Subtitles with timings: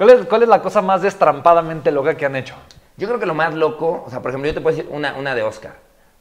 [0.00, 2.54] ¿Cuál es, ¿Cuál es la cosa más destrampadamente loca que han hecho?
[2.96, 5.12] Yo creo que lo más loco, o sea, por ejemplo, yo te puedo decir una,
[5.18, 5.72] una de Oscar.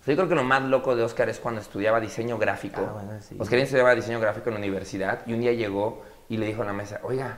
[0.01, 2.81] O sea, yo creo que lo más loco de Oscar es cuando estudiaba diseño gráfico.
[2.85, 3.37] Ah, bueno, sí.
[3.39, 6.65] Oscar estudiaba diseño gráfico en la universidad y un día llegó y le dijo a
[6.65, 7.37] la mesa, oiga,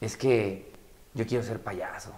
[0.00, 0.70] es que
[1.14, 2.12] yo quiero ser payaso.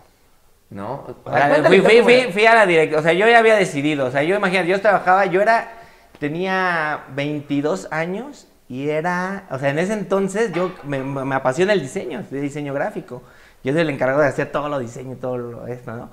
[0.68, 1.06] ¿No?
[1.24, 2.32] O sea, Cuéntale, fui, fui, ¿cómo fui, era?
[2.32, 4.78] fui a la dirección, o sea, yo ya había decidido, o sea, yo imagínate, yo
[4.78, 5.72] trabajaba, yo era,
[6.18, 11.80] tenía 22 años y era, o sea, en ese entonces yo me, me apasiona el
[11.80, 13.22] diseño, de diseño gráfico.
[13.64, 16.10] Yo soy el encargado de hacer todo lo diseño y todo lo esto, ¿no?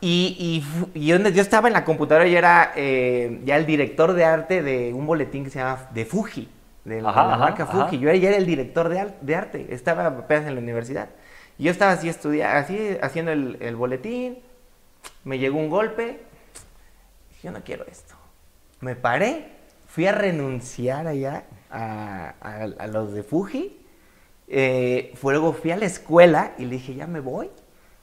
[0.00, 0.62] Y,
[0.94, 4.24] y, y yo, yo estaba en la computadora y era eh, ya el director de
[4.24, 6.48] arte de un boletín que se llama de Fuji,
[6.84, 7.86] de la, Ajá, de la ajá, marca ajá.
[7.86, 7.98] Fuji.
[7.98, 11.08] Yo era, ya era el director de, de arte, estaba apenas en la universidad.
[11.58, 14.38] Y yo estaba así estudiando, así haciendo el, el boletín,
[15.24, 16.20] me llegó un golpe,
[17.42, 18.14] yo no quiero esto.
[18.80, 19.46] Me paré,
[19.86, 23.76] fui a renunciar allá a, a- a los de Fuji,
[24.48, 27.50] eh, fue- luego fui a la escuela y le dije, ya me voy,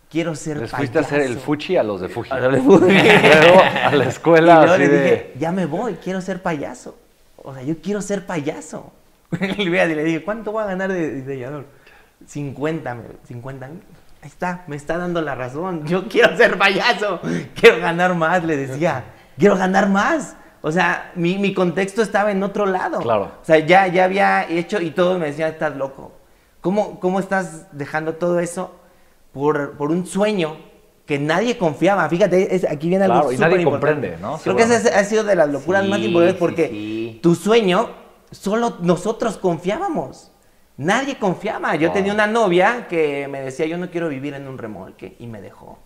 [0.09, 1.45] quiero ser Les fuiste a hacer el payaso".
[1.45, 2.31] fuchi a los de Fuji.
[2.31, 2.85] A los de Fuji.
[3.41, 5.03] Luego a la escuela y luego así le de...
[5.03, 6.97] dije, ya me voy, quiero ser payaso.
[7.37, 8.91] O sea, yo quiero ser payaso.
[9.57, 11.65] y le dije, ¿cuánto voy a ganar de diseñador?
[12.27, 13.81] 50, me- 50 mil.
[14.21, 15.87] Ahí está, me está dando la razón.
[15.87, 17.19] Yo quiero ser payaso.
[17.59, 19.03] Quiero ganar más, le decía.
[19.39, 20.35] Quiero ganar más.
[20.63, 22.99] O sea, mi, mi contexto estaba en otro lado.
[22.99, 23.31] Claro.
[23.41, 26.11] O sea, ya, ya había hecho y todos me decían, estás loco.
[26.61, 28.71] ¿Cómo, cómo estás dejando todo eso
[29.31, 30.57] por, por un sueño
[31.07, 32.07] que nadie confiaba?
[32.07, 34.37] Fíjate, es- aquí viene algo Claro, y nadie comprende, ¿no?
[34.37, 37.19] Creo que esa ha sido de las locuras más importantes porque sí.
[37.23, 37.89] tu sueño
[38.29, 40.31] solo nosotros confiábamos.
[40.77, 41.75] Nadie confiaba.
[41.75, 45.27] Yo tenía una novia que me decía, yo no quiero vivir en un remolque y
[45.27, 45.79] me dejó.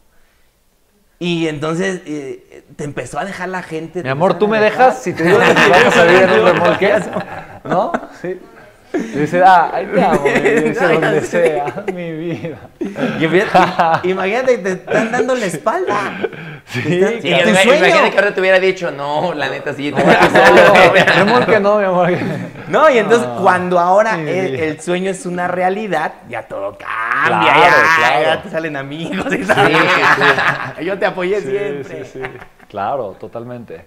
[1.20, 4.04] Y entonces eh, te empezó a dejar la gente.
[4.04, 6.94] Mi amor, ¿tú me dejas si te digo que vas a vivir en un remolque?
[7.64, 7.92] ¿No?
[8.22, 8.40] Sí.
[8.96, 11.28] Y dice, ah, ahí te amo, dice, donde sí.
[11.28, 12.58] sea, mi vida.
[14.04, 15.96] Y imagínate, te están dando la espalda.
[16.68, 20.04] Sí, Sí, y tu imagínate que ahora te hubiera dicho, no, la neta sí, te
[20.04, 20.74] No, solo".
[21.16, 22.10] remolque no, mi amor.
[22.68, 27.62] No, y entonces Ah, cuando ahora el, sueño es una realidad, ya todo cambia, Claro,
[27.62, 28.24] ya, claro.
[28.26, 29.72] ya te salen amigos y tal.
[30.84, 32.06] Yo te apoyé Sí, siempre.
[32.06, 32.22] sí, sí.
[32.68, 33.86] Claro, totalmente.